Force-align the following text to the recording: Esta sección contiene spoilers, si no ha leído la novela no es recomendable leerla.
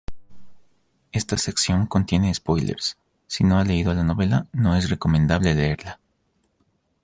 Esta 1.11 1.37
sección 1.37 1.85
contiene 1.85 2.33
spoilers, 2.33 2.97
si 3.27 3.43
no 3.43 3.59
ha 3.59 3.63
leído 3.63 3.93
la 3.93 4.03
novela 4.03 4.47
no 4.51 4.75
es 4.75 4.89
recomendable 4.89 5.53
leerla. 5.53 5.99